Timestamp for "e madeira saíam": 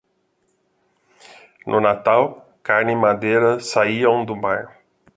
2.93-4.25